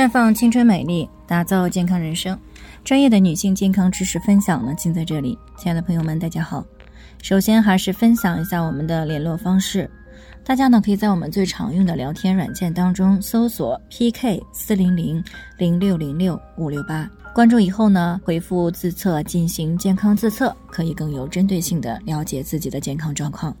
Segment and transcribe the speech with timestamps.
[0.00, 2.34] 绽放青春美丽，打造健康人生。
[2.82, 5.38] 专业的女性健康知识分享呢，尽在这里。
[5.58, 6.64] 亲爱的朋友们，大家好。
[7.20, 9.90] 首先还是分享一下我们的联络方式，
[10.42, 15.22] 大家呢可以在我们最常用的聊天软件当中搜索 PK 四零零
[15.58, 23.54] 零六零六五六八，关注以后呢，回复自测进行健康自测，可以更有针对性的了解自己的健康状况。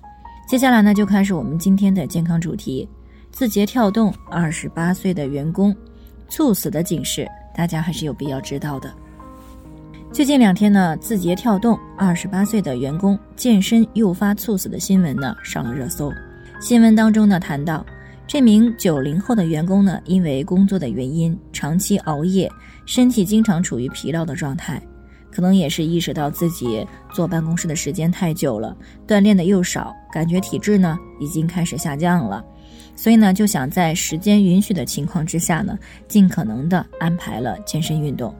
[0.48, 2.88] 接下来呢，就开始我们今天的健康主题：
[3.30, 5.76] 字节跳动二十八岁的员工
[6.30, 8.90] 猝死的警示，大家还是有必要知道的。
[10.12, 16.10] 最近两天呢，字节跳动二十八岁的员工健身诱发猝死的新闻呢上了热搜。
[16.60, 17.84] 新闻当中呢谈到，
[18.26, 22.50] 这名九零后的员工呢，因为工作的原因长期熬夜，
[22.86, 24.80] 身体经常处于疲劳的状态，
[25.32, 28.76] 可能也是意识到自己坐办公室的时间太久了，
[29.06, 32.44] 锻炼的又少，感觉体质呢已经开始下降了，
[33.00, 38.34] 所以呢就想在时间允许的情况之下呢，尽可能的安排了健身运动。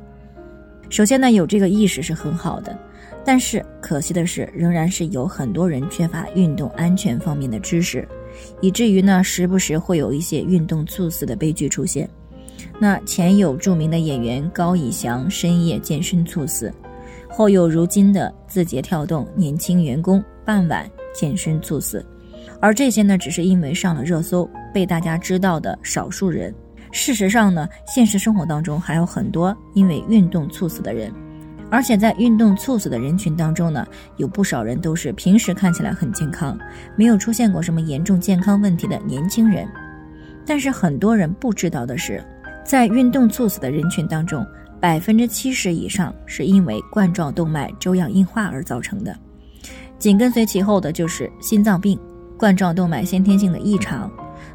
[0.90, 2.78] 首先呢，有这个意识是很好的，
[3.24, 8.06] 但是可惜的是，仍然是有很多人缺乏运动安全方面的知识，
[8.60, 12.06] 以至于呢，时不时会有一些运动猝死的悲剧出现。
[12.78, 16.70] 那前有著名的演员高以翔深夜健身猝死，
[17.30, 22.04] 后有如今的字节跳动年轻员工傍晚健身猝死，
[22.58, 26.54] 而这些呢，只是因为上了热搜被大家知道的少数人。
[26.92, 31.12] 事实上呢，现实生活当中还有很多因为运动猝死的人，
[31.70, 36.58] 而且在运动猝死的人群当中呢，有不少人都是平时看起来很健康，
[36.96, 39.68] 没有出现过什么严重健康问题的年轻人。
[40.44, 42.20] 但是很多人不知道的是，
[42.64, 44.44] 在运动猝死的人群当中，
[44.80, 49.16] 百分之七十以上是因为冠状动脉粥样硬化而造成的，
[49.96, 51.96] 紧跟随其后的就是心脏病、
[52.36, 54.10] 冠状动脉先天性的异常、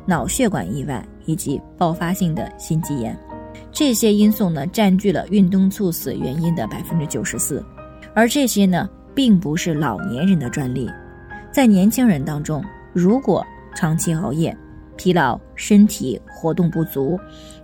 [0.06, 1.06] 脑血管意外。
[1.28, 3.18] 以及爆发性的心肌炎，
[3.72, 7.66] 这些因素呢占据了运动猝死原因的百分之九十四，
[8.14, 10.88] 而这些呢并不是老年人的专利，
[11.52, 12.64] 在年轻人当中，
[12.94, 14.56] 如果长期熬夜、
[14.98, 17.20] 疲劳、身体活动不足、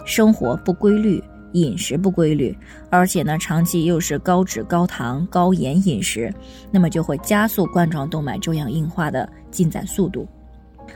[0.08, 2.58] 生活不规律、饮食不规律，
[2.90, 6.34] 而且呢长期又是高脂、高糖、高盐饮食，
[6.72, 10.28] 那么就会加速冠状动脉粥样硬化的进展速度，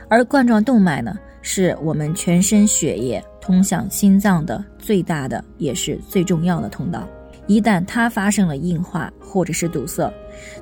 [0.08, 1.16] 而冠状动脉呢。
[1.48, 7.08] 是我们全身血液通向心脏的最大的也是最重要的通道。
[7.46, 10.12] 一旦它发生了硬化或者是堵塞，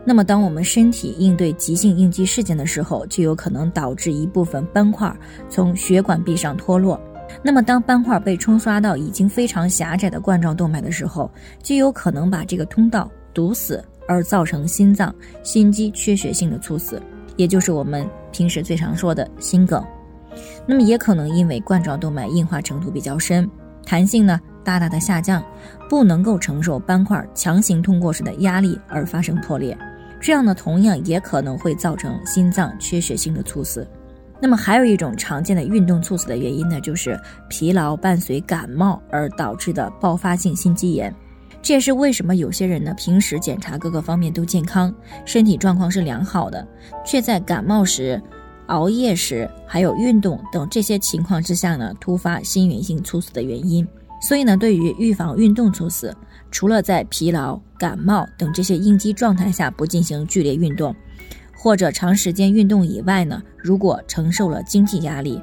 [0.04, 5.10] 那么当我们身体应对急性应激事件的时候，就有可能导致一部分斑块
[5.48, 7.00] 从血管壁上脱落。
[7.42, 11.30] 那么当斑块被冲刷到已经非常狭窄的冠状动脉的时候，
[11.62, 15.12] 就有可能把这个通道堵死，而造成心脏
[15.42, 17.00] 心肌缺血性的猝死，
[17.36, 19.82] 也就是我们平时最常说的心梗。
[20.66, 23.48] 那么也可能因为冠状动脉硬化程度比较深，
[23.84, 25.44] 弹性呢大大的下降，
[25.88, 29.76] 不能够承受斑块强行通过时的压力而发生破裂，
[30.20, 33.86] 这样呢同样也可能会造成心脏缺血性的猝死。
[34.40, 37.18] 那么还有一种常见的运动猝死的原因呢，就是
[37.48, 41.14] 疲劳伴随感冒而导致的爆发性心肌炎。
[41.62, 44.94] 这也是为什么有些人呢平时检查各个方面都健康，
[45.24, 46.66] 身体状况是良好的，
[47.06, 48.20] 却在感冒时。
[48.68, 53.86] 熬夜时，还有运动等这些情况之下呢，突发心源性猝死的原因。
[54.22, 56.16] 所以呢，对于预防运动猝死，
[56.50, 60.96] 除了在疲劳、感冒等这些应激状态下不进行剧烈运动，
[61.54, 65.42] 或者长时间运动以外呢，如果承受了经济压力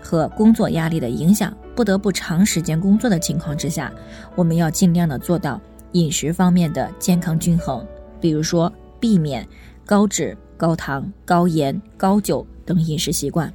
[0.00, 3.92] 和工作压力的影响，不得不长时间工作的情况之下，
[4.34, 5.60] 我们要尽量的做到
[5.92, 7.86] 饮食方面的健康均衡，
[8.18, 9.46] 比如说避免
[9.84, 12.46] 高脂、高糖、高盐、高酒。
[12.64, 13.52] 等饮食习惯，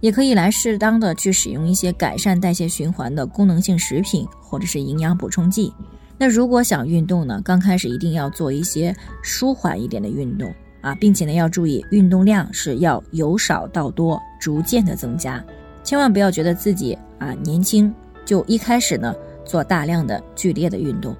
[0.00, 5.72] 也可以来适当的去使用一些改善代谢循环的功能性食品或者是营养补充剂。
[6.16, 15.44] 那如果想运动呢，刚开始一定要做一些舒缓一点的运动啊，并且呢要注意运动量是要由少到多，逐渐的增加，
[15.82, 17.92] 千万不要觉得自己啊年轻
[18.24, 21.16] 就一开始呢做大量的剧烈的运动。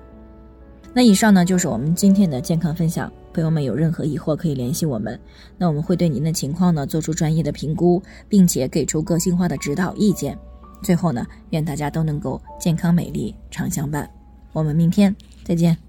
[0.95, 3.13] 那以上呢就是我们今天的健康分享。
[3.33, 5.19] 朋友们有任何疑惑可以联系我们，
[5.59, 10.39] 那我们会对您的情况呢做出专业的评估，并且给出个性化的指导意见。
[10.85, 14.09] 最后呢，愿大家都能够健康美丽常相伴。
[14.53, 15.84] 我们明天再见。